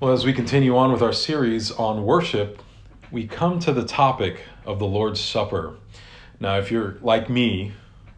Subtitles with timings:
[0.00, 2.62] Well, as we continue on with our series on worship,
[3.10, 5.76] we come to the topic of the Lord's Supper.
[6.40, 7.72] Now, if you're like me,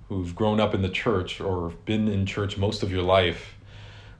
[0.09, 3.57] who've grown up in the church or been in church most of your life,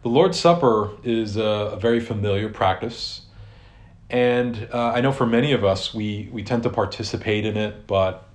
[0.03, 3.21] the Lord's Supper is a, a very familiar practice.
[4.11, 7.87] And uh, I know for many of us, we, we tend to participate in it,
[7.87, 8.29] but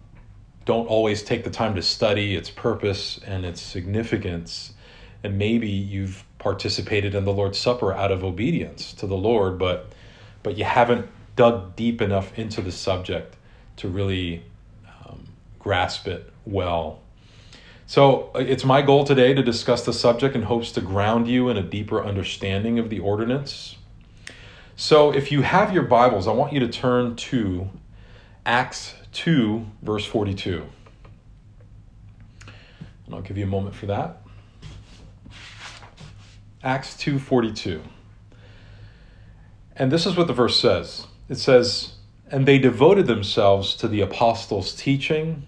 [0.64, 4.72] don't always take the time to study its purpose and its significance.
[5.22, 9.92] And maybe you've participated in the Lord's Supper out of obedience to the Lord, but
[10.44, 13.36] but you haven't dug deep enough into the subject
[13.76, 14.44] to really
[14.88, 15.28] um,
[15.60, 17.02] grasp it well.
[17.86, 21.50] So uh, it's my goal today to discuss the subject in hopes to ground you
[21.50, 23.76] in a deeper understanding of the ordinance.
[24.78, 27.70] So if you have your Bibles, I want you to turn to
[28.46, 30.64] Acts 2, verse 42.
[33.06, 34.22] And I'll give you a moment for that.
[36.64, 37.82] Acts 2:42.
[39.76, 41.06] And this is what the verse says.
[41.30, 41.94] It says,
[42.32, 45.46] "And they devoted themselves to the apostles' teaching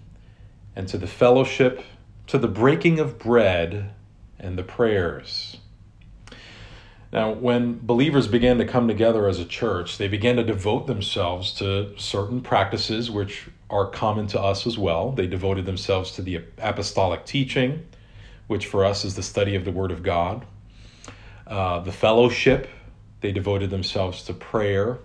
[0.75, 1.83] and to the fellowship,
[2.27, 3.89] to the breaking of bread
[4.39, 5.57] and the prayers."
[7.11, 11.51] Now, when believers began to come together as a church, they began to devote themselves
[11.53, 15.11] to certain practices which are common to us as well.
[15.11, 17.88] They devoted themselves to the apostolic teaching,
[18.45, 20.45] which for us is the study of the Word of God
[21.50, 22.67] uh, the fellowship.
[23.22, 25.00] They devoted themselves to prayer.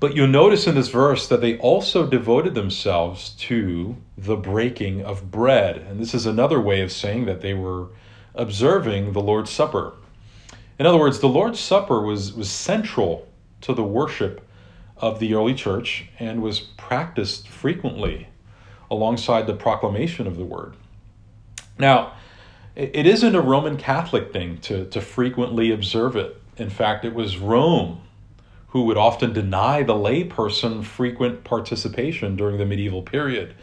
[0.00, 5.30] But you'll notice in this verse that they also devoted themselves to the breaking of
[5.30, 5.76] bread.
[5.76, 7.88] And this is another way of saying that they were
[8.34, 9.94] observing the Lord's Supper.
[10.78, 13.28] In other words, the Lord's Supper was, was central
[13.60, 14.46] to the worship
[14.96, 18.28] of the early church and was practiced frequently
[18.90, 20.76] alongside the proclamation of the word.
[21.78, 22.12] Now,
[22.76, 26.40] it isn't a Roman Catholic thing to, to frequently observe it.
[26.56, 28.00] In fact, it was Rome
[28.74, 33.54] who would often deny the layperson frequent participation during the medieval period.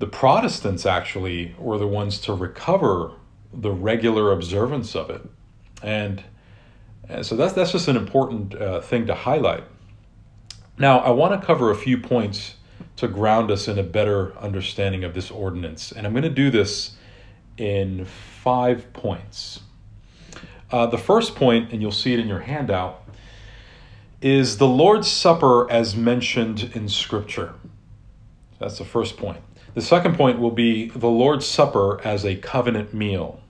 [0.00, 3.12] The Protestants actually were the ones to recover
[3.52, 5.22] the regular observance of it.
[5.80, 6.24] And,
[7.08, 9.62] and so that's, that's just an important uh, thing to highlight.
[10.76, 12.56] Now, I want to cover a few points
[12.96, 15.92] to ground us in a better understanding of this ordinance.
[15.92, 16.95] And I'm going to do this
[17.56, 19.60] in five points.
[20.70, 23.02] Uh, the first point, and you'll see it in your handout,
[24.20, 27.54] is the Lord's Supper as mentioned in Scripture.
[28.58, 29.40] That's the first point.
[29.74, 33.40] The second point will be the Lord's Supper as a covenant meal.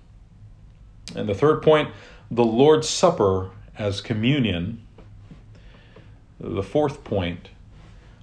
[1.14, 1.90] And the third point,
[2.30, 4.84] the Lord's Supper as communion.
[6.40, 7.50] The fourth point,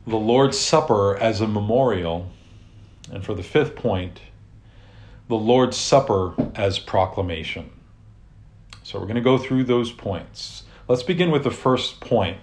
[0.06, 2.30] the Lord's Supper as a memorial.
[3.12, 4.20] And for the fifth point,
[5.28, 7.70] the Lord's Supper as proclamation.
[8.84, 10.64] So we're going to go through those points.
[10.88, 12.38] Let's begin with the first point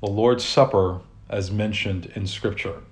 [0.00, 2.82] the Lord's Supper as mentioned in Scripture.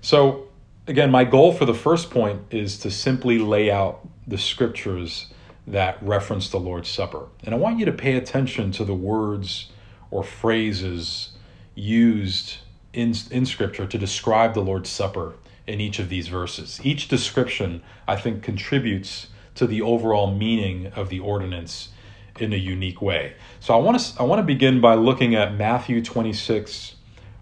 [0.00, 0.48] So,
[0.86, 5.32] again, my goal for the first point is to simply lay out the Scriptures
[5.66, 7.26] that reference the Lord's Supper.
[7.44, 9.70] And I want you to pay attention to the words
[10.10, 11.30] or phrases
[11.74, 12.58] used
[12.92, 15.34] in, in Scripture to describe the Lord's Supper
[15.68, 16.80] in each of these verses.
[16.82, 21.90] Each description, I think, contributes to the overall meaning of the ordinance
[22.38, 23.34] in a unique way.
[23.60, 26.94] So I want to I want to begin by looking at Matthew 26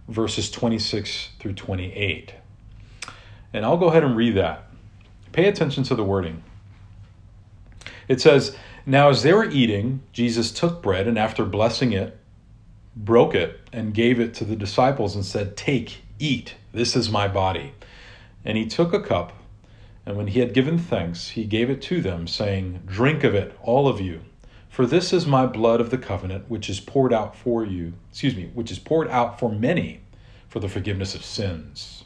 [0.09, 2.35] verses 26 through 28.
[3.53, 4.67] And I'll go ahead and read that.
[5.33, 6.43] Pay attention to the wording.
[8.09, 12.19] It says, "Now as they were eating, Jesus took bread and after blessing it,
[12.97, 16.55] broke it and gave it to the disciples and said, "Take, eat.
[16.73, 17.73] This is my body."
[18.47, 19.33] And he took a cup,
[20.07, 23.59] and when he had given thanks, he gave it to them, saying, Drink of it,
[23.61, 24.21] all of you,
[24.69, 28.37] for this is my blood of the covenant, which is poured out for you, excuse
[28.37, 30.01] me, which is poured out for many
[30.47, 32.05] for the forgiveness of sins.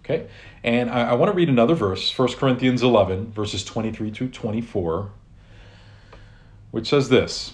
[0.00, 0.26] Okay,
[0.64, 5.10] and I, I want to read another verse, 1 Corinthians 11, verses 23 to 24,
[6.70, 7.52] which says this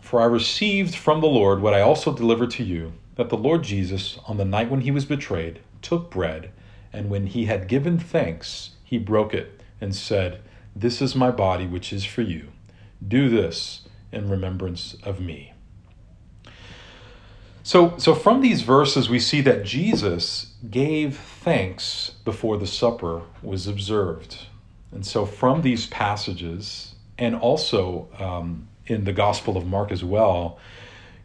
[0.00, 3.62] For I received from the Lord what I also delivered to you, that the Lord
[3.62, 6.50] Jesus, on the night when he was betrayed, took bread
[6.92, 10.40] and when he had given thanks, he broke it and said,
[10.74, 12.48] This is my body, which is for you.
[13.06, 15.52] Do this in remembrance of me.
[17.62, 23.66] So, so from these verses, we see that Jesus gave thanks before the supper was
[23.66, 24.38] observed.
[24.92, 30.58] And so, from these passages, and also um, in the Gospel of Mark as well,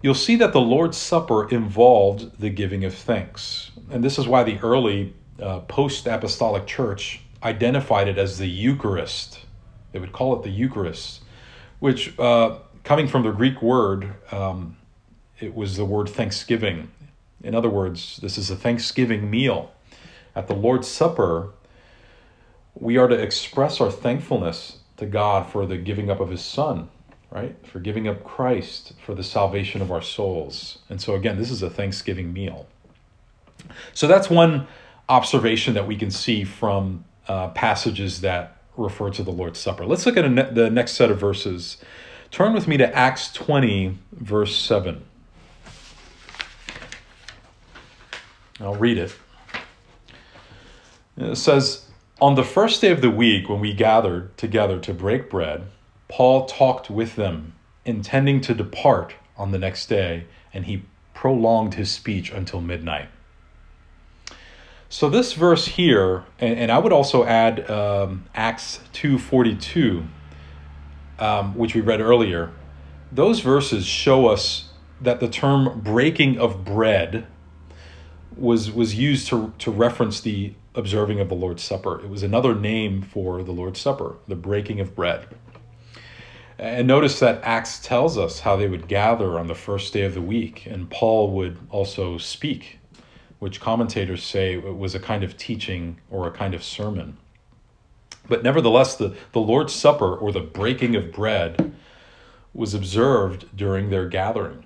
[0.01, 3.71] you'll see that the Lord's Supper involved the giving of thanks.
[3.89, 9.39] And this is why the early uh, post apostolic church identified it as the Eucharist.
[9.91, 11.21] They would call it the Eucharist,
[11.79, 14.77] which, uh, coming from the Greek word, um,
[15.39, 16.91] it was the word thanksgiving.
[17.43, 19.71] In other words, this is a thanksgiving meal.
[20.35, 21.51] At the Lord's Supper,
[22.73, 26.89] we are to express our thankfulness to God for the giving up of His Son,
[27.31, 27.55] right?
[27.67, 30.79] For giving up Christ for the salvation of our souls.
[30.89, 32.67] And so, again, this is a thanksgiving meal.
[33.93, 34.67] So, that's one
[35.09, 39.85] observation that we can see from uh, passages that refer to the Lord's Supper.
[39.85, 41.77] Let's look at ne- the next set of verses.
[42.31, 45.03] Turn with me to Acts 20, verse 7.
[48.59, 49.15] I'll read it.
[51.17, 51.85] It says,
[52.21, 55.67] On the first day of the week, when we gathered together to break bread,
[56.07, 57.53] Paul talked with them,
[57.83, 63.09] intending to depart on the next day, and he prolonged his speech until midnight.
[64.89, 70.05] So this verse here, and, and I would also add um, Acts two forty two,
[71.19, 72.51] um, which we read earlier.
[73.11, 74.69] Those verses show us
[75.01, 77.27] that the term breaking of bread
[78.37, 82.01] was was used to to reference the observing of the Lord's Supper.
[82.01, 85.27] It was another name for the Lord's Supper, the breaking of bread.
[86.57, 90.13] And notice that Acts tells us how they would gather on the first day of
[90.13, 92.79] the week, and Paul would also speak,
[93.39, 97.17] which commentators say was a kind of teaching or a kind of sermon.
[98.27, 101.73] But nevertheless, the, the Lord's Supper or the breaking of bread
[102.53, 104.65] was observed during their gathering.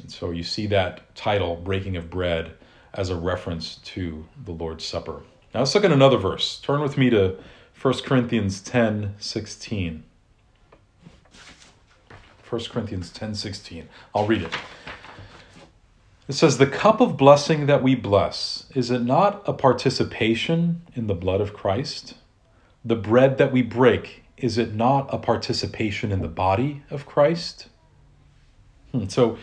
[0.00, 2.52] And so you see that title, Breaking of Bread,
[2.94, 5.22] as a reference to the Lord's Supper.
[5.54, 6.60] Now let's look at another verse.
[6.60, 7.36] Turn with me to
[7.80, 10.02] 1 Corinthians 10 16.
[12.48, 13.88] 1 Corinthians 10 16.
[14.14, 14.52] I'll read it.
[16.28, 21.06] It says, The cup of blessing that we bless, is it not a participation in
[21.06, 22.14] the blood of Christ?
[22.84, 27.68] The bread that we break, is it not a participation in the body of Christ?
[28.92, 29.08] Hmm.
[29.08, 29.38] So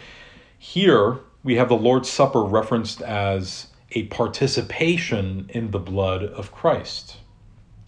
[0.57, 7.17] here we have the Lord's Supper referenced as a participation in the blood of Christ.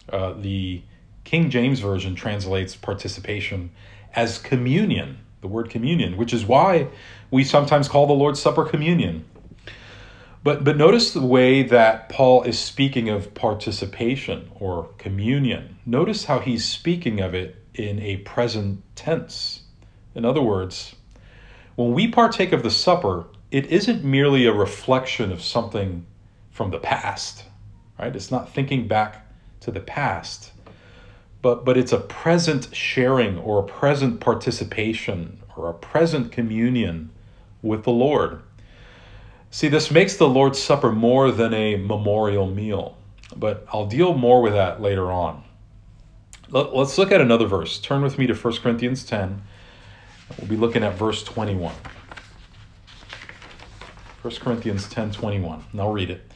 [0.08, 0.82] Uh, the
[1.24, 3.70] King James Version translates participation
[4.14, 6.88] as communion, the word communion, which is why
[7.30, 9.24] we sometimes call the Lord's Supper communion.
[10.44, 15.76] But, but notice the way that Paul is speaking of participation or communion.
[15.84, 19.62] Notice how he's speaking of it in a present tense.
[20.14, 20.94] In other words,
[21.76, 26.06] when we partake of the supper, it isn't merely a reflection of something
[26.50, 27.44] from the past,
[27.98, 28.14] right?
[28.14, 29.26] It's not thinking back
[29.60, 30.52] to the past,
[31.42, 37.10] but, but it's a present sharing or a present participation or a present communion
[37.62, 38.42] with the Lord.
[39.50, 42.96] See, this makes the Lord's Supper more than a memorial meal,
[43.34, 45.44] but I'll deal more with that later on.
[46.50, 47.78] Let's look at another verse.
[47.78, 49.42] Turn with me to 1 Corinthians 10.
[50.38, 51.74] We'll be looking at verse 21.
[54.22, 55.64] 1 Corinthians 10 21.
[55.72, 56.30] And I'll read it.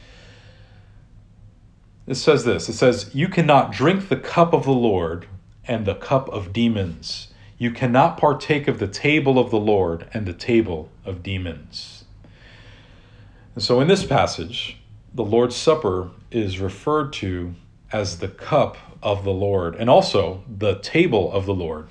[2.05, 5.27] It says this It says, You cannot drink the cup of the Lord
[5.65, 7.32] and the cup of demons.
[7.63, 12.03] You cannot partake of the table of the Lord and the table of demons.
[13.55, 14.81] And so in this passage,
[15.13, 17.55] the Lord's Supper is referred to
[17.89, 21.87] as the cup of the Lord and also the table of the Lord.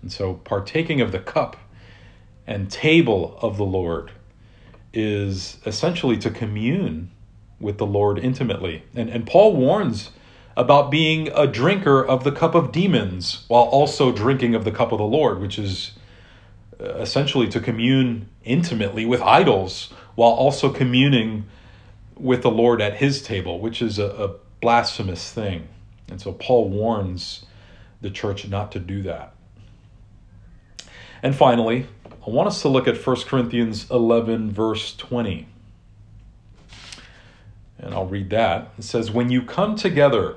[0.00, 1.58] And so partaking of the cup
[2.46, 4.12] and table of the Lord
[4.94, 7.10] is essentially to commune
[7.60, 8.84] with the Lord intimately.
[8.94, 10.12] And, and Paul warns
[10.56, 14.92] about being a drinker of the cup of demons while also drinking of the cup
[14.92, 15.92] of the Lord, which is
[16.80, 21.46] uh, essentially to commune intimately with idols while also communing
[22.16, 25.68] with the Lord at his table, which is a, a blasphemous thing.
[26.08, 27.46] And so Paul warns
[28.00, 29.34] the church not to do that.
[31.22, 35.48] And finally, I want us to look at 1 Corinthians 11, verse 20.
[37.78, 38.72] And I'll read that.
[38.78, 40.36] It says, When you come together,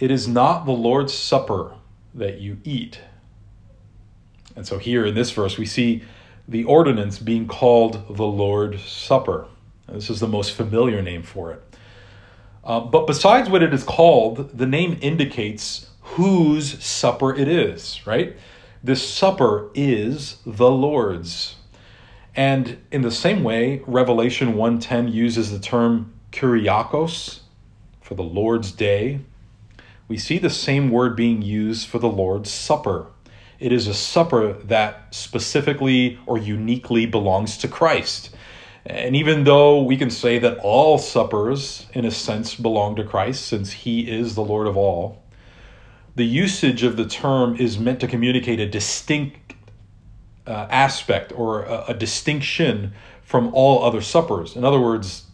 [0.00, 1.74] it is not the Lord's Supper
[2.14, 3.00] that you eat.
[4.56, 6.02] And so here in this verse, we see
[6.48, 9.46] the ordinance being called the Lord's Supper.
[9.88, 11.62] This is the most familiar name for it.
[12.64, 18.36] Uh, but besides what it is called, the name indicates whose supper it is, right?
[18.82, 21.56] This supper is the Lord's.
[22.34, 27.40] And in the same way, Revelation 1:10 uses the term kuriakos
[28.00, 29.20] for the Lord's day.
[30.10, 33.06] We see the same word being used for the Lord's supper.
[33.60, 38.34] It is a supper that specifically or uniquely belongs to Christ.
[38.84, 43.46] And even though we can say that all suppers, in a sense, belong to Christ,
[43.46, 45.22] since he is the Lord of all,
[46.16, 49.54] the usage of the term is meant to communicate a distinct
[50.44, 54.56] uh, aspect or a, a distinction from all other suppers.
[54.56, 55.26] In other words,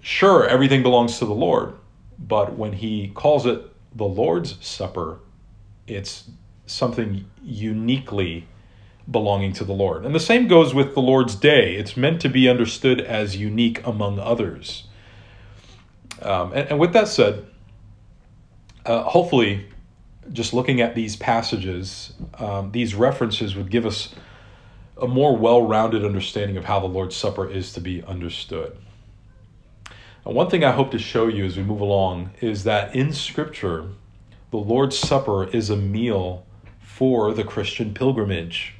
[0.00, 1.77] sure, everything belongs to the Lord,
[2.18, 3.62] but when he calls it
[3.94, 5.20] the Lord's Supper,
[5.86, 6.30] it's
[6.66, 8.46] something uniquely
[9.10, 10.04] belonging to the Lord.
[10.04, 11.76] And the same goes with the Lord's Day.
[11.76, 14.84] It's meant to be understood as unique among others.
[16.20, 17.46] Um, and, and, with that said,
[18.84, 19.66] uh, hopefully,
[20.32, 24.14] just looking at these passages, um, these references would give us
[25.00, 28.76] a more well rounded understanding of how the Lord's Supper is to be understood.
[30.28, 33.88] One thing I hope to show you as we move along is that in Scripture,
[34.50, 36.44] the Lord's Supper is a meal
[36.82, 38.74] for the Christian pilgrimage.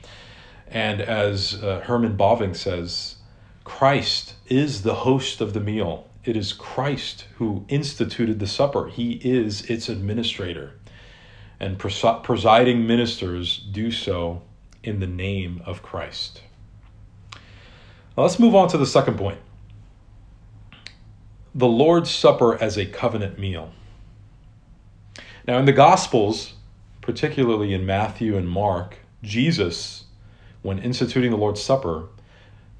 [0.66, 3.16] And as uh, Herman Bavinck says,
[3.64, 6.06] Christ is the host of the meal.
[6.22, 10.74] It is Christ who instituted the supper, He is its administrator.
[11.58, 14.42] And pres- presiding ministers do so
[14.82, 16.42] in the name of Christ.
[17.32, 19.38] Now let's move on to the second point
[21.54, 23.72] the Lord's Supper as a covenant meal.
[25.46, 26.54] Now, in the Gospels,
[27.00, 30.04] particularly in Matthew and Mark, Jesus,
[30.62, 32.08] when instituting the Lord's Supper,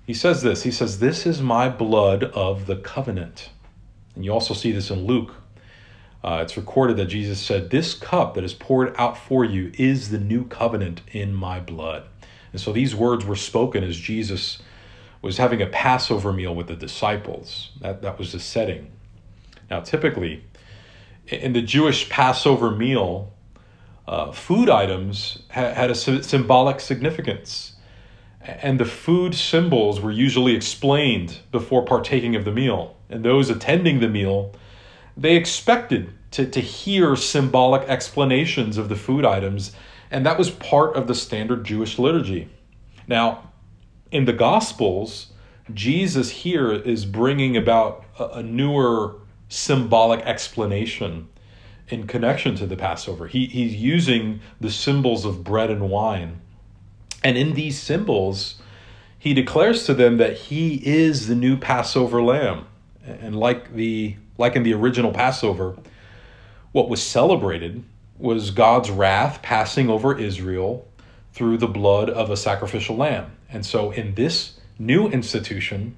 [0.07, 3.51] he says this He says, This is my blood of the covenant.
[4.15, 5.35] And you also see this in Luke.
[6.25, 10.11] Uh, it's recorded that Jesus said, This cup that is poured out for you is
[10.11, 12.05] the new covenant in my blood.
[12.53, 14.59] And so these words were spoken as Jesus
[15.23, 17.71] was having a Passover meal with the disciples.
[17.81, 18.91] That, that was the setting.
[19.71, 20.45] Now, typically,
[21.27, 23.33] in the Jewish Passover meal,
[24.07, 27.75] uh, food items ha- had a symbolic significance.
[28.41, 32.97] And the food symbols were usually explained before partaking of the meal.
[33.11, 34.55] And those attending the meal,
[35.17, 39.73] they expected to, to hear symbolic explanations of the food items,
[40.11, 42.49] and that was part of the standard Jewish liturgy.
[43.07, 43.48] Now,
[44.11, 45.33] in the Gospels,
[45.73, 49.17] Jesus here is bringing about a, a newer
[49.49, 51.29] symbolic explanation
[51.89, 53.27] in connection to the Passover.
[53.27, 56.41] He, he's using the symbols of bread and wine.
[57.25, 58.61] And in these symbols,
[59.19, 62.67] he declares to them that he is the new Passover lamb.
[63.05, 65.77] And like the like in the original Passover,
[66.71, 67.83] what was celebrated
[68.19, 70.87] was God's wrath passing over Israel
[71.33, 73.33] through the blood of a sacrificial lamb.
[73.51, 75.97] And so in this new institution,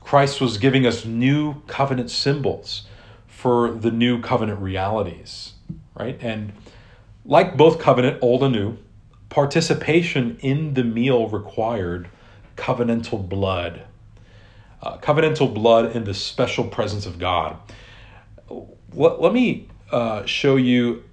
[0.00, 2.86] Christ was giving us new covenant symbols
[3.26, 5.52] for the new covenant realities,
[5.94, 6.18] right?
[6.20, 6.52] And
[7.24, 8.78] like both covenant, old and new,
[9.28, 12.08] participation in the meal required
[12.56, 13.82] covenantal blood.
[14.80, 17.56] Uh, covenantal blood in the special presence of God.
[18.94, 21.04] Let, let me uh, show you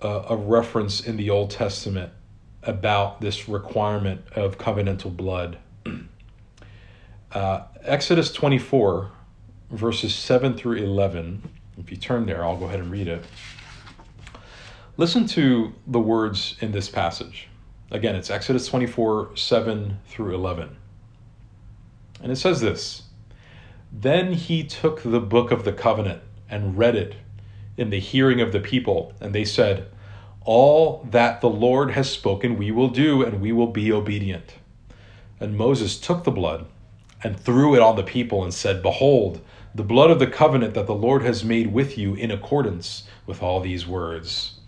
[0.00, 2.12] a, a reference in the Old Testament
[2.62, 5.58] about this requirement of covenantal blood.
[7.32, 9.10] Uh, Exodus 24,
[9.70, 11.42] verses 7 through 11.
[11.78, 13.24] If you turn there, I'll go ahead and read it.
[14.98, 17.48] Listen to the words in this passage.
[17.90, 20.76] Again, it's Exodus 24, 7 through 11.
[22.22, 23.04] And it says this
[23.90, 27.14] Then he took the book of the covenant and read it
[27.76, 29.88] in the hearing of the people, and they said,
[30.44, 34.54] all that the Lord has spoken we will do, and we will be obedient.
[35.40, 36.66] And Moses took the blood
[37.22, 39.40] and threw it on the people and said, Behold,
[39.74, 43.42] the blood of the covenant that the Lord has made with you in accordance with
[43.42, 44.60] all these words.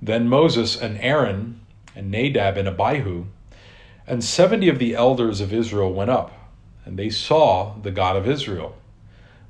[0.00, 1.60] Then Moses and Aaron
[1.94, 3.26] and Nadab and Abihu
[4.06, 6.32] and seventy of the elders of Israel went up,
[6.84, 8.74] and they saw the God of Israel.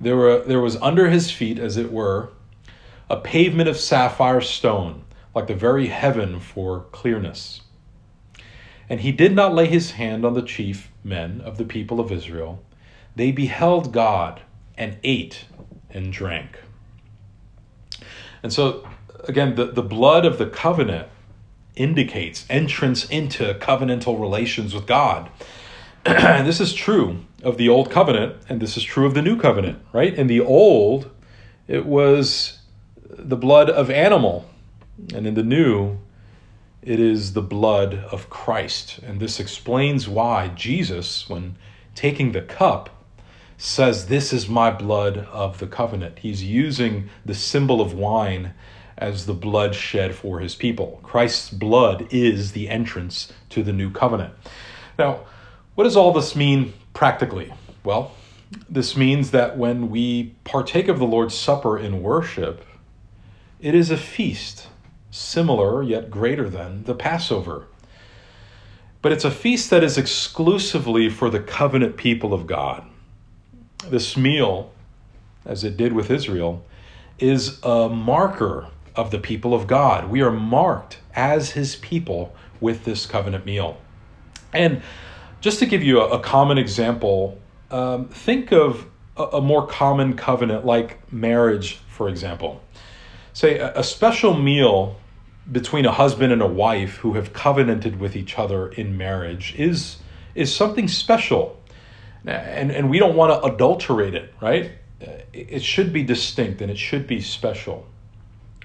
[0.00, 2.30] There, were, there was under his feet, as it were,
[3.08, 5.04] a pavement of sapphire stone
[5.34, 7.62] like the very heaven for clearness.
[8.88, 12.10] And he did not lay his hand on the chief men of the people of
[12.10, 12.62] Israel.
[13.16, 14.42] They beheld God
[14.76, 15.44] and ate
[15.90, 16.60] and drank.
[18.42, 18.88] And so,
[19.24, 21.08] again, the, the blood of the covenant
[21.74, 25.30] indicates entrance into covenantal relations with God.
[26.04, 29.38] and this is true of the old covenant, and this is true of the new
[29.38, 30.14] covenant, right?
[30.14, 31.10] In the old,
[31.66, 32.58] it was
[33.08, 34.48] the blood of animal
[35.14, 35.98] and in the new,
[36.82, 38.98] it is the blood of Christ.
[38.98, 41.56] And this explains why Jesus, when
[41.94, 42.90] taking the cup,
[43.56, 46.20] says, This is my blood of the covenant.
[46.20, 48.54] He's using the symbol of wine
[48.96, 51.00] as the blood shed for his people.
[51.02, 54.34] Christ's blood is the entrance to the new covenant.
[54.98, 55.20] Now,
[55.74, 57.52] what does all this mean practically?
[57.84, 58.12] Well,
[58.68, 62.64] this means that when we partake of the Lord's Supper in worship,
[63.60, 64.68] it is a feast
[65.18, 67.66] similar yet greater than the Passover.
[69.00, 72.84] but it's a feast that is exclusively for the covenant people of God.
[73.88, 74.72] This meal,
[75.44, 76.64] as it did with Israel,
[77.20, 80.10] is a marker of the people of God.
[80.10, 83.80] We are marked as his people with this covenant meal.
[84.52, 84.82] And
[85.40, 87.38] just to give you a, common example,
[87.70, 88.84] um, think of
[89.16, 92.60] a, more common covenant like marriage, for example.
[93.32, 94.96] Say a special meal
[95.50, 99.98] between a husband and a wife who have covenanted with each other in marriage is
[100.34, 101.60] is something special.
[102.24, 104.72] And and we don't want to adulterate it right?
[105.00, 107.86] Uh, it should be distinct and it should be special.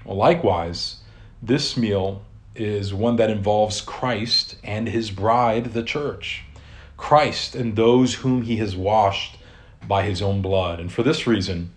[0.04, 0.96] Well, likewise
[1.42, 2.22] this meal
[2.54, 6.44] is one that involves Christ and his bride the church.
[6.96, 9.38] Christ and those whom he has washed
[9.86, 10.80] by his own blood.
[10.80, 11.72] And for this reason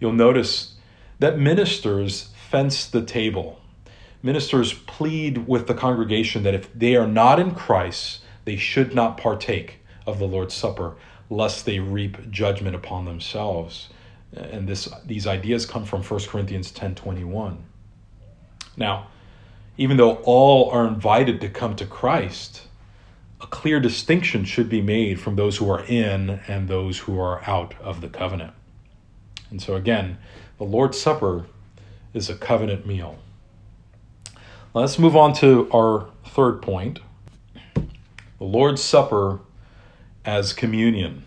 [0.00, 0.74] you'll notice
[1.18, 3.60] that ministers fence the table
[4.22, 9.18] ministers plead with the congregation that if they are not in Christ, they should not
[9.18, 10.96] partake of the Lord's Supper,
[11.30, 13.88] lest they reap judgment upon themselves.
[14.32, 17.64] And this, these ideas come from 1 Corinthians 10 21.
[18.76, 19.08] Now,
[19.76, 22.62] even though all are invited to come to Christ,
[23.40, 27.42] a clear distinction should be made from those who are in and those who are
[27.48, 28.52] out of the covenant.
[29.50, 30.18] And so, again,
[30.58, 31.46] the Lord's Supper
[32.12, 33.18] is a covenant meal.
[34.74, 37.00] Let's move on to our third point
[37.74, 39.40] the Lord's Supper
[40.26, 41.24] as communion.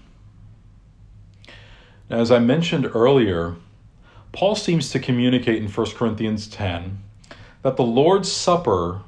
[2.07, 3.55] Now, as I mentioned earlier,
[4.31, 7.01] Paul seems to communicate in 1 Corinthians 10
[7.63, 9.01] that the Lord's Supper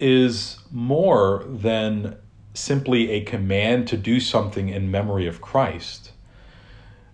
[0.00, 2.16] is more than
[2.54, 6.12] simply a command to do something in memory of Christ.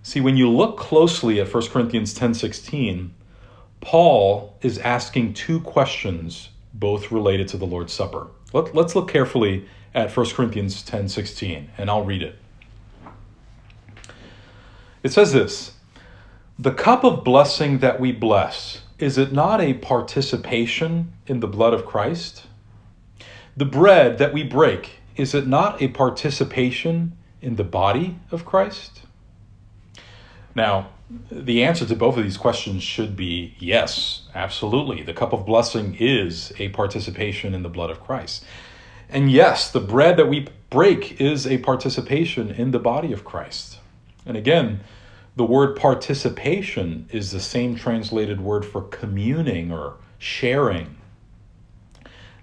[0.04, 3.10] See, when you look closely at 1 Corinthians 10:16,
[3.80, 8.28] Paul is asking two questions both related to the Lord's Supper.
[8.52, 12.38] Let, us look carefully at 1 Corinthians 10 16, and I'll read it.
[15.02, 15.72] It says this
[16.58, 21.74] The cup of blessing that we bless, is it not a participation in the blood
[21.74, 22.46] of Christ?
[23.56, 29.02] The bread that we break, is it not a participation in the body of Christ?
[30.54, 30.90] Now,
[31.30, 35.02] the answer to both of these questions should be yes, absolutely.
[35.02, 38.44] The cup of blessing is a participation in the blood of Christ.
[39.08, 43.78] And yes, the bread that we break is a participation in the body of Christ.
[44.24, 44.80] And again,
[45.36, 50.96] the word participation is the same translated word for communing or sharing.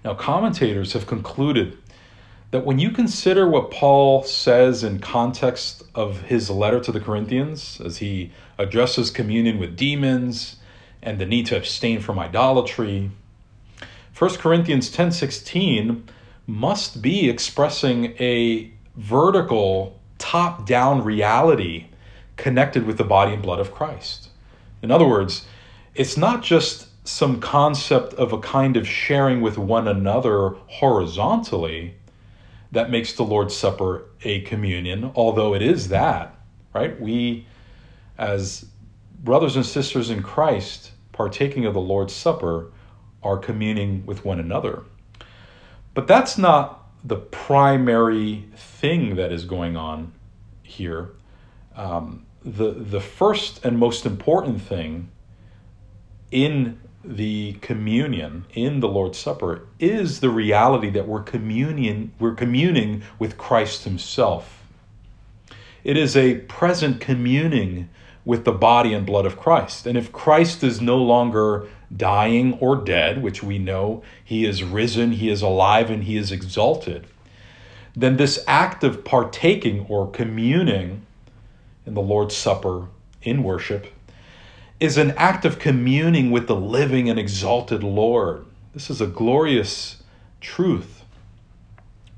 [0.04, 1.78] Now, commentators have concluded
[2.50, 7.80] that when you consider what Paul says in context of his letter to the Corinthians,
[7.84, 10.56] as he addresses communion with demons
[11.02, 13.10] and the need to abstain from idolatry,
[14.18, 16.02] 1 Corinthians 10:16
[16.46, 21.86] must be expressing a vertical, top-down reality
[22.36, 24.28] connected with the body and blood of Christ.
[24.82, 25.46] In other words,
[25.94, 31.94] it's not just some concept of a kind of sharing with one another horizontally,
[32.72, 36.38] that makes the Lord's Supper a communion, although it is that,
[36.72, 37.00] right?
[37.00, 37.46] We,
[38.16, 38.66] as
[39.22, 42.72] brothers and sisters in Christ, partaking of the Lord's Supper,
[43.22, 44.84] are communing with one another.
[45.94, 50.12] But that's not the primary thing that is going on
[50.62, 51.10] here.
[51.74, 55.10] Um, the, the first and most important thing
[56.30, 63.02] in the communion in the Lord's Supper is the reality that we're communion we're communing
[63.18, 64.62] with Christ himself.
[65.82, 67.88] It is a present communing
[68.24, 69.86] with the body and blood of Christ.
[69.86, 75.12] And if Christ is no longer dying or dead, which we know he is risen,
[75.12, 77.06] he is alive and he is exalted,
[77.96, 81.06] then this act of partaking or communing
[81.86, 82.88] in the Lord's Supper
[83.22, 83.86] in worship
[84.80, 88.46] is an act of communing with the living and exalted Lord.
[88.72, 90.02] This is a glorious
[90.40, 91.04] truth.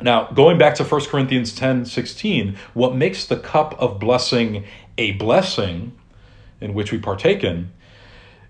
[0.01, 4.64] Now, going back to 1 Corinthians 10 16, what makes the cup of blessing
[4.96, 5.98] a blessing
[6.61, 7.72] in which we partake in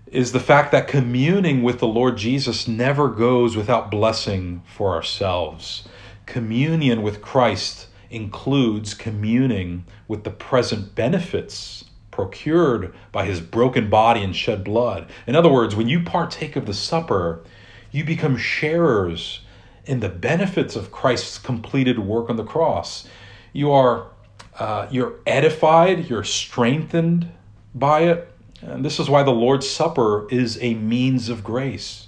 [0.07, 5.87] is the fact that communing with the Lord Jesus never goes without blessing for ourselves.
[6.27, 14.35] Communion with Christ includes communing with the present benefits procured by his broken body and
[14.35, 15.09] shed blood.
[15.25, 17.43] In other words, when you partake of the supper,
[17.91, 19.41] you become sharers
[19.85, 23.07] in the benefits of Christ's completed work on the cross.
[23.51, 24.07] You are
[24.59, 27.27] uh, you're edified, you're strengthened
[27.73, 28.31] by it.
[28.61, 32.07] And this is why the Lord's Supper is a means of grace.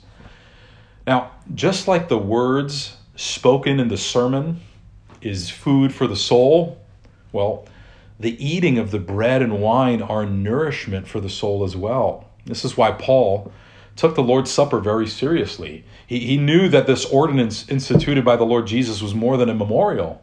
[1.07, 4.61] Now, just like the words spoken in the sermon
[5.21, 6.79] is food for the soul,
[7.31, 7.65] well,
[8.19, 12.29] the eating of the bread and wine are nourishment for the soul as well.
[12.45, 13.51] This is why Paul
[13.95, 15.83] took the Lord's Supper very seriously.
[16.05, 19.53] He, he knew that this ordinance instituted by the Lord Jesus was more than a
[19.53, 20.21] memorial.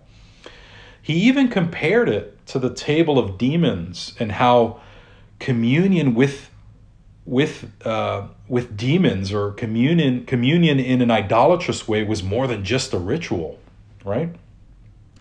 [1.00, 4.80] He even compared it to the table of demons and how
[5.38, 6.48] communion with
[7.24, 12.92] with uh, with demons or communion communion in an idolatrous way was more than just
[12.92, 13.58] a ritual,
[14.04, 14.34] right?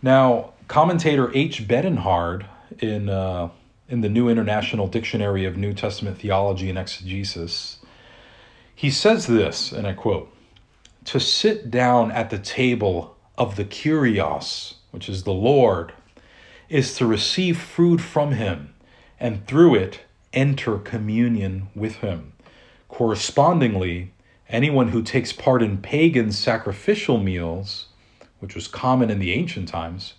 [0.02, 1.68] Now, commentator H.
[1.68, 2.46] Bietenhard
[2.80, 3.50] in uh,
[3.90, 7.80] in the New International Dictionary of New Testament Theology and Exegesis,
[8.74, 10.32] he says this, and I quote:
[11.06, 15.94] "To sit down at the table of the Kyrios, which is the Lord,
[16.70, 18.74] is to receive food from Him,
[19.20, 20.02] and through it."
[20.34, 22.34] enter communion with him.
[22.88, 24.14] Correspondingly,
[24.50, 27.88] anyone who takes part in pagan sacrificial meals,
[28.40, 30.14] which was common in the ancient times,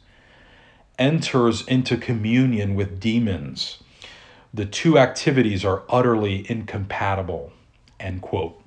[0.99, 3.79] enters into communion with demons.
[4.55, 7.53] The two activities are utterly incompatible.
[7.99, 8.61] End quote.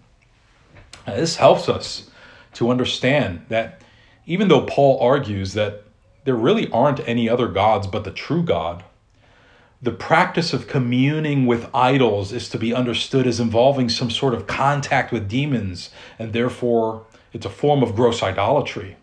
[1.05, 2.09] Now, this helps us
[2.53, 3.81] to understand that
[4.25, 5.83] even though Paul argues that
[6.23, 8.83] there really aren't any other gods but the true God,
[9.81, 14.47] the practice of communing with idols is to be understood as involving some sort of
[14.47, 18.97] contact with demons, and therefore it's a form of gross idolatry.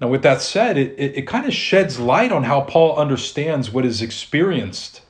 [0.00, 3.70] Now, with that said, it, it, it kind of sheds light on how Paul understands
[3.70, 5.00] what is experienced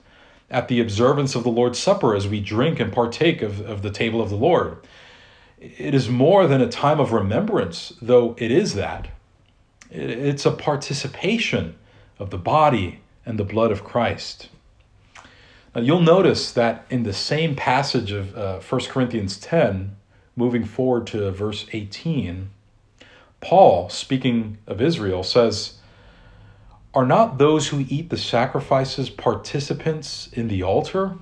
[0.49, 3.90] at the observance of the Lord's Supper as we drink and partake of, of the
[3.90, 4.79] table of the Lord.
[5.59, 9.09] It is more than a time of remembrance, though it is that.
[9.90, 11.77] It's a participation
[12.18, 14.49] of the body and the blood of Christ.
[15.75, 19.96] Now, you'll notice that in the same passage of uh, 1 Corinthians 10,
[20.37, 22.51] moving forward to verse 18,
[23.46, 25.74] Paul, speaking of Israel, says,
[26.92, 31.14] Are not those who eat the sacrifices participants in the altar?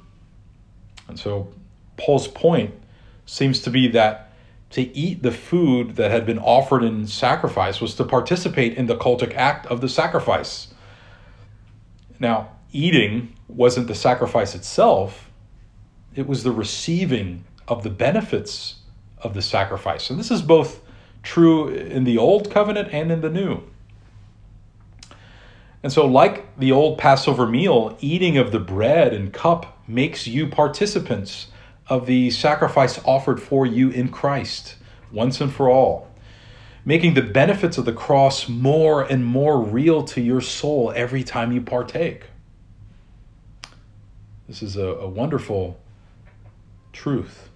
[1.06, 1.52] And so
[1.98, 2.72] Paul's point
[3.26, 4.32] seems to be that
[4.70, 8.96] to eat the food that had been offered in sacrifice was to participate in the
[8.96, 10.68] cultic act of the sacrifice.
[12.18, 15.30] Now, eating wasn't the sacrifice itself,
[16.14, 18.76] it was the receiving of the benefits
[19.18, 20.08] of the sacrifice.
[20.08, 20.80] And this is both
[21.24, 23.62] true in the old covenant and in the new.
[25.82, 30.46] And so, like the old Passover meal, eating of the bread and cup makes you
[30.46, 31.48] participants
[31.88, 34.76] of the sacrifice offered for you in Christ
[35.12, 36.10] once and for all,
[36.84, 41.52] making the benefits of the cross more and more real to your soul every time
[41.52, 42.24] you partake.
[44.48, 45.78] This is a, a wonderful
[46.92, 47.50] truth.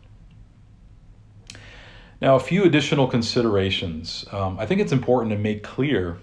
[2.20, 4.24] Now, a few additional considerations.
[4.33, 6.18] Um, I think it's important to make clear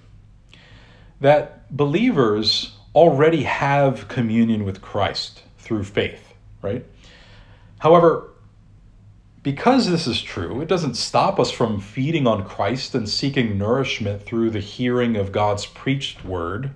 [1.21, 6.85] that believers already have communion with Christ through faith, right?
[7.79, 8.31] However,
[9.41, 14.23] because this is true, it doesn't stop us from feeding on Christ and seeking nourishment
[14.23, 16.71] through the hearing of God's preached word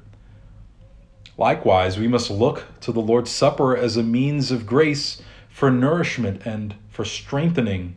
[1.39, 6.41] Likewise, we must look to the Lord's Supper as a means of grace for nourishment
[6.45, 7.95] and for strengthening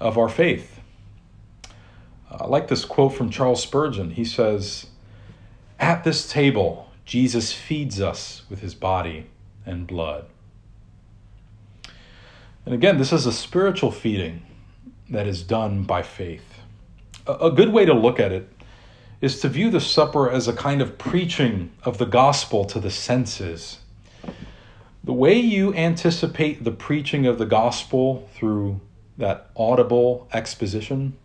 [0.00, 0.80] of our faith.
[2.30, 4.10] Uh, I like this quote from Charles Spurgeon.
[4.10, 4.86] He says,
[5.78, 9.26] At this table, Jesus feeds us with his body
[9.66, 10.26] and blood.
[12.64, 14.42] And again, this is a spiritual feeding
[15.10, 16.60] that is done by faith.
[17.26, 18.48] A good way to look at it
[19.20, 22.90] is to view the supper as a kind of preaching of the gospel to the
[22.90, 23.78] senses.
[25.02, 28.80] The way you anticipate the preaching of the gospel through
[29.18, 31.16] that audible exposition,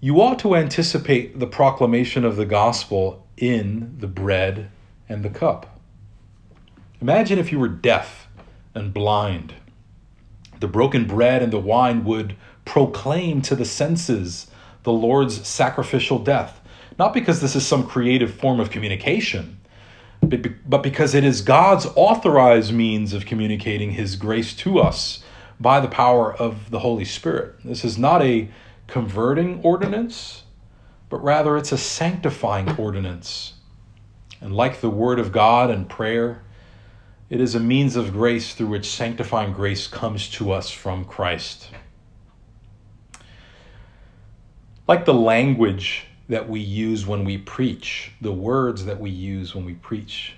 [0.00, 4.70] you ought to anticipate the proclamation of the gospel in the bread
[5.08, 5.78] and the cup.
[7.00, 8.28] Imagine if you were deaf
[8.74, 9.54] and blind.
[10.60, 14.48] The broken bread and the wine would proclaim to the senses
[14.82, 16.60] the Lord's sacrificial death
[16.98, 19.60] not because this is some creative form of communication,
[20.20, 25.22] but because it is God's authorized means of communicating His grace to us
[25.60, 27.56] by the power of the Holy Spirit.
[27.64, 28.48] This is not a
[28.86, 30.44] converting ordinance,
[31.08, 33.54] but rather it's a sanctifying ordinance.
[34.40, 36.42] And like the Word of God and prayer,
[37.28, 41.68] it is a means of grace through which sanctifying grace comes to us from Christ.
[44.86, 49.64] Like the language that we use when we preach, the words that we use when
[49.64, 50.34] we preach.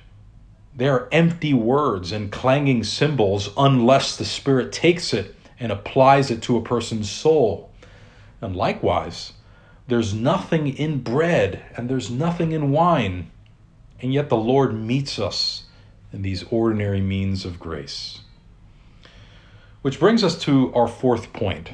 [0.81, 6.41] They are empty words and clanging cymbals unless the Spirit takes it and applies it
[6.45, 7.71] to a person's soul.
[8.41, 9.35] And likewise,
[9.89, 13.31] there's nothing in bread and there's nothing in wine.
[14.01, 15.65] And yet the Lord meets us
[16.15, 18.21] in these ordinary means of grace.
[19.83, 21.73] Which brings us to our fourth point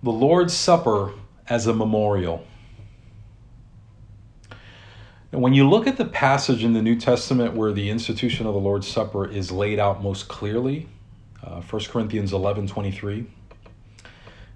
[0.00, 1.14] the Lord's Supper
[1.48, 2.46] as a memorial.
[5.32, 8.54] And when you look at the passage in the New Testament where the institution of
[8.54, 10.88] the Lord's Supper is laid out most clearly,
[11.42, 13.26] uh, 1 Corinthians 11 23,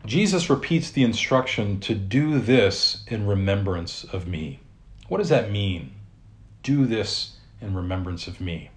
[0.05, 4.61] Jesus repeats the instruction to do this in remembrance of me.
[5.09, 5.93] What does that mean?
[6.63, 8.71] Do this in remembrance of me.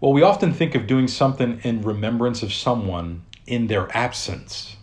[0.00, 4.75] Well, we often think of doing something in remembrance of someone in their absence.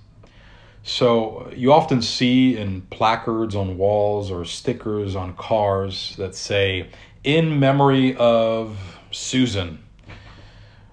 [0.84, 6.90] So you often see in placards on walls or stickers on cars that say,
[7.24, 8.78] in memory of
[9.10, 9.82] Susan,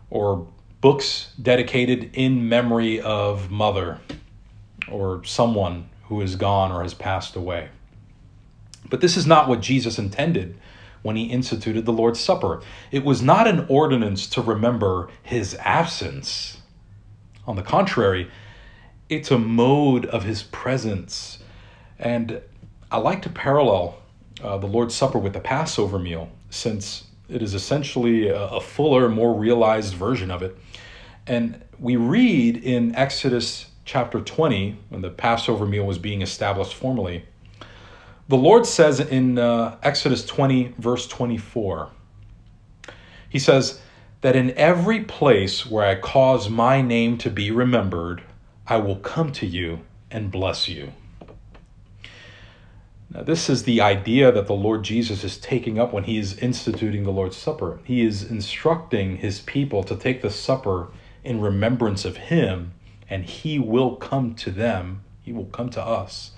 [0.09, 0.47] or
[0.81, 3.99] books dedicated in memory of mother,
[4.89, 7.69] or someone who is gone or has passed away.
[8.89, 10.57] But this is not what Jesus intended
[11.03, 12.63] when he instituted the Lord's Supper.
[12.93, 16.59] It was not an ordinance to remember his absence.
[17.47, 18.31] On the contrary,
[19.11, 21.41] it's a mode of his presence.
[21.99, 22.41] And
[22.91, 23.99] I like to parallel
[24.43, 29.09] uh, the Lord's Supper with the Passover meal, since it is essentially a, a fuller,
[29.09, 30.57] more realized version of it.
[31.27, 37.25] And we read in Exodus chapter 20, when the Passover meal was being established formally,
[38.29, 41.91] the Lord says in uh, Exodus 20, verse 24,
[43.29, 43.81] He says,
[44.21, 48.23] That in every place where I cause my name to be remembered,
[48.71, 49.81] I will come to you
[50.13, 50.93] and bless you.
[53.13, 56.39] Now, this is the idea that the Lord Jesus is taking up when he is
[56.39, 57.81] instituting the Lord's Supper.
[57.83, 60.87] He is instructing his people to take the supper
[61.25, 62.73] in remembrance of him,
[63.09, 66.31] and he will come to them, he will come to us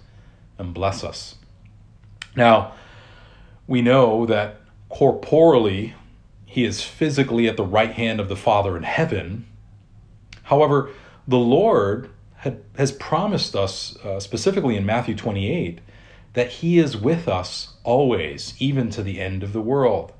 [0.57, 1.35] and bless us.
[2.35, 2.73] Now,
[3.67, 5.93] we know that corporally,
[6.47, 9.45] he is physically at the right hand of the Father in heaven.
[10.45, 10.89] However,
[11.29, 12.09] the Lord
[12.43, 15.81] had, has promised us, uh, specifically in Matthew 28,
[16.33, 20.13] that He is with us always, even to the end of the world.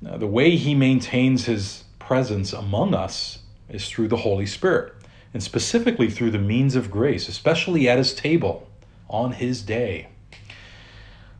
[0.00, 4.94] Now, the way He maintains His presence among us is through the Holy Spirit,
[5.34, 8.70] and specifically through the means of grace, especially at His table
[9.10, 10.08] on His day.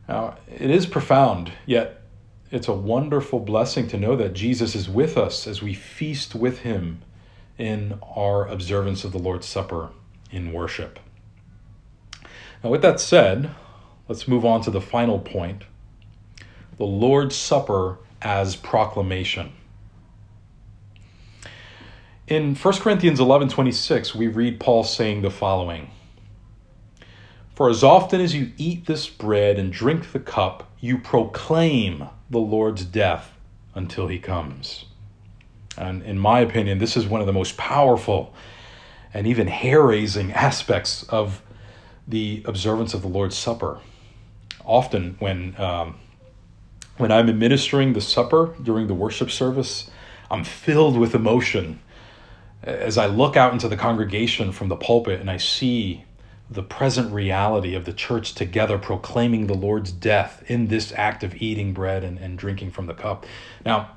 [0.06, 2.02] Now, it is profound, yet
[2.50, 6.58] it's a wonderful blessing to know that Jesus is with us as we feast with
[6.58, 7.00] Him
[7.58, 9.90] in our observance of the Lord's Supper
[10.30, 10.98] in worship.
[12.62, 13.50] Now, with that said,
[14.08, 15.64] let's move on to the final point
[16.78, 19.52] the Lord's Supper as proclamation.
[22.26, 25.90] In 1 Corinthians 11 26, we read Paul saying the following
[27.54, 32.38] For as often as you eat this bread and drink the cup, you proclaim the
[32.38, 33.32] Lord's death
[33.74, 34.86] until he comes.
[35.76, 38.34] And in my opinion, this is one of the most powerful
[39.12, 41.42] and even hair raising aspects of
[42.06, 43.80] the observance of the Lord's Supper.
[44.64, 45.98] Often, when, um,
[46.96, 49.90] when I'm administering the supper during the worship service,
[50.30, 51.80] I'm filled with emotion
[52.62, 56.04] as I look out into the congregation from the pulpit and I see
[56.50, 61.34] the present reality of the church together proclaiming the Lord's death in this act of
[61.36, 63.26] eating bread and, and drinking from the cup.
[63.64, 63.95] Now,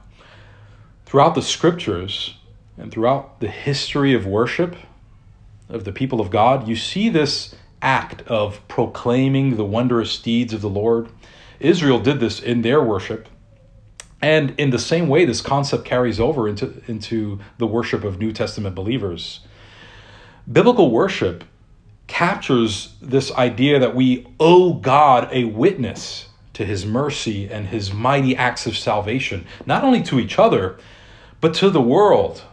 [1.10, 2.36] Throughout the scriptures
[2.78, 4.76] and throughout the history of worship
[5.68, 10.62] of the people of God, you see this act of proclaiming the wondrous deeds of
[10.62, 11.10] the Lord.
[11.60, 13.28] Israel did this in their worship.
[14.22, 18.32] And in the same way, this concept carries over into, into the worship of New
[18.32, 19.40] Testament believers.
[20.52, 21.44] Biblical worship
[22.06, 28.36] captures this idea that we owe God a witness to his mercy and his mighty
[28.36, 30.78] acts of salvation, not only to each other,
[31.42, 32.44] but to the world.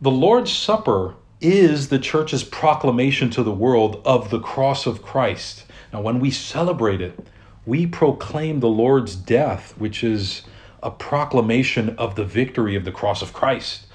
[0.00, 5.64] The Lord's Supper is the church's proclamation to the world of the cross of Christ.
[5.92, 7.18] Now, when we celebrate it,
[7.66, 10.42] we proclaim the Lord's death, which is
[10.82, 13.86] a proclamation of the victory of the cross of Christ.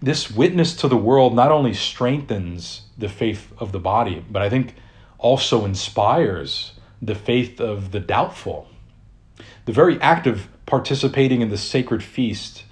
[0.00, 4.50] This witness to the world not only strengthens the faith of the body, but I
[4.50, 4.74] think
[5.18, 8.66] also inspires the faith of the doubtful.
[9.66, 12.64] The very act of participating in the sacred feast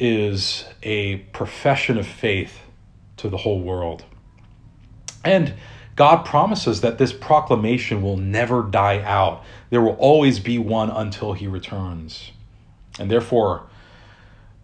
[0.00, 2.60] is a profession of faith
[3.18, 4.04] to the whole world.
[5.24, 5.54] And
[5.94, 9.44] God promises that this proclamation will never die out.
[9.68, 12.32] There will always be one until he returns.
[12.98, 13.66] And therefore,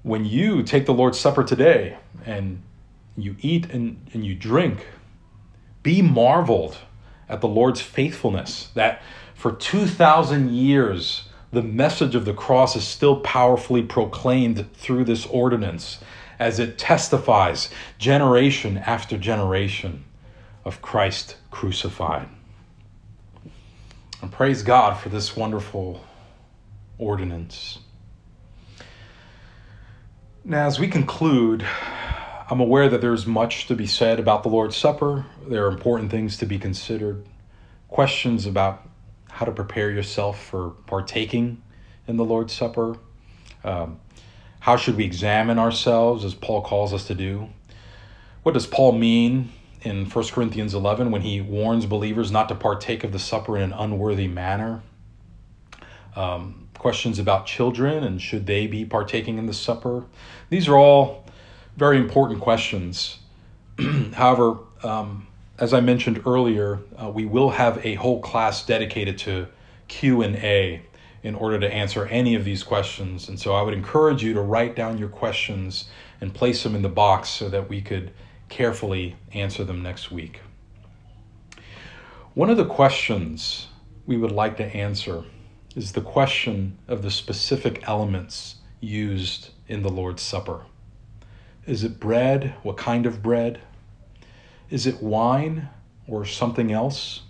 [0.03, 2.63] when you take the Lord's Supper today and
[3.19, 4.87] you eat and, and you drink,
[5.83, 6.79] be marveled
[7.29, 9.03] at the Lord's faithfulness, that
[9.35, 11.26] for 2,000 years,
[11.57, 15.99] the message of the cross is still powerfully proclaimed through this ordinance
[16.39, 20.05] as it testifies generation after generation
[20.67, 22.29] of Christ crucified.
[24.21, 26.05] And praise God for this wonderful
[26.99, 27.79] ordinance.
[30.45, 31.67] Now, as we conclude,
[32.51, 35.25] I'm aware that there's much to be said about the Lord's Supper.
[35.49, 37.25] There are important things to be considered,
[37.89, 38.86] questions about
[39.37, 41.63] how to prepare yourself for partaking
[42.09, 42.97] in the Lord's Supper.
[43.65, 44.01] Um,
[44.61, 47.51] how should we examine ourselves, as Paul calls us to do?
[48.45, 53.05] What does Paul mean in 1 Corinthians 11 when he warns believers not to partake
[53.05, 54.81] of the supper in an unworthy manner?
[56.17, 60.07] Um, questions about children and should they be partaking in the supper?
[60.49, 61.27] These are all
[61.77, 63.19] very important questions.
[64.15, 65.27] However, um,
[65.59, 69.47] as I mentioned earlier, uh, we will have a whole class dedicated to
[69.89, 70.83] Q and A
[71.23, 73.29] in order to answer any of these questions.
[73.29, 75.87] And so I would encourage you to write down your questions
[76.21, 78.13] and place them in the box so that we could
[78.49, 80.41] carefully answer them next week.
[82.35, 83.69] One of the questions
[84.07, 85.25] we would like to answer
[85.75, 90.67] is the question of the specific elements used in the Lord's Supper.
[91.67, 92.55] Is it bread?
[92.63, 93.61] What kind of bread?
[94.71, 95.69] Is it wine
[96.09, 97.23] or something else?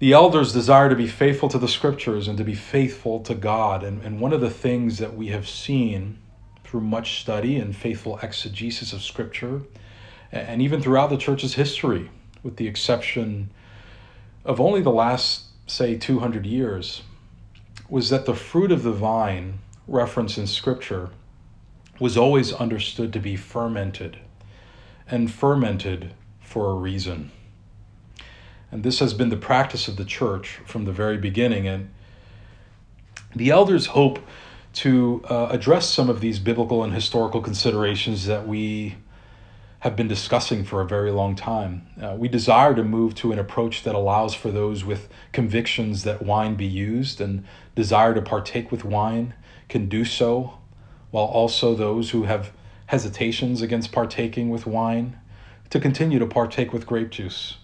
[0.00, 3.82] The elders desire to be faithful to the scriptures and to be faithful to God.
[3.82, 6.18] And, and one of the things that we have seen
[6.64, 9.62] through much study and faithful exegesis of scripture,
[10.32, 12.10] and even throughout the church's history,
[12.42, 13.50] with the exception
[14.44, 17.02] of only the last, say, 200 years,
[17.88, 21.10] was that the fruit of the vine referenced in scripture
[22.00, 24.18] was always understood to be fermented,
[25.10, 27.30] and fermented for a reason.
[28.70, 31.68] And this has been the practice of the church from the very beginning.
[31.68, 31.90] And
[33.34, 34.18] the elders hope
[34.74, 38.96] to uh, address some of these biblical and historical considerations that we
[39.84, 41.86] have been discussing for a very long time.
[42.00, 46.22] Uh, we desire to move to an approach that allows for those with convictions that
[46.22, 49.34] wine be used and desire to partake with wine
[49.68, 50.58] can do so
[51.10, 52.50] while also those who have
[52.94, 55.18] hesitations against partaking with wine
[55.68, 57.56] to continue to partake with grape juice.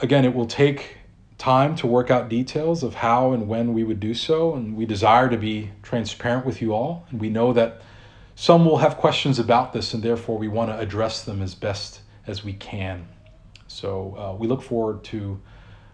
[0.00, 0.96] Again, it will take
[1.36, 4.86] time to work out details of how and when we would do so, and we
[4.86, 7.04] desire to be transparent with you all.
[7.10, 7.82] And we know that
[8.34, 12.00] some will have questions about this, and therefore we want to address them as best
[12.26, 13.06] as we can.
[13.68, 15.38] So uh, we look forward to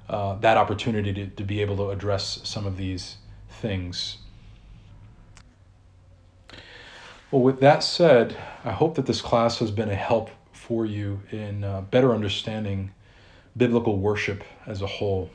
[0.08, 3.16] uh, that opportunity to, to be able to address some of these
[3.48, 4.18] things.
[7.32, 11.22] Well, with that said, I hope that this class has been a help for you
[11.30, 12.92] in uh, better understanding
[13.56, 15.30] biblical worship as a whole.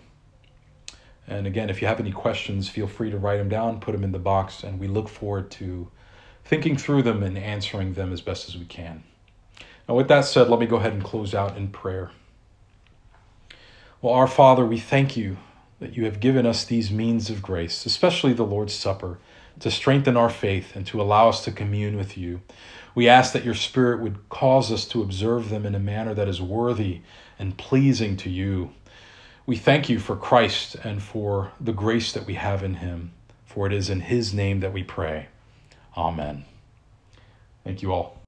[1.27, 4.03] And again, if you have any questions, feel free to write them down, put them
[4.03, 5.89] in the box, and we look forward to
[6.45, 9.03] thinking through them and answering them as best as we can.
[9.89, 12.11] Now, with that said, let me go ahead and close out in prayer.
[14.03, 15.37] Well, our Father, we thank you
[15.79, 19.17] that you have given us these means of grace, especially the Lord's Supper
[19.59, 22.41] to strengthen our faith and to allow us to commune with you.
[22.95, 26.27] We ask that your Spirit would cause us to observe them in a manner that
[26.27, 27.01] is worthy
[27.37, 28.71] and pleasing to you.
[29.45, 33.11] We thank you for Christ and for the grace that we have in him,
[33.45, 35.27] for it is in his name that we pray.
[35.95, 36.45] Amen.
[37.63, 38.17] Thank you all.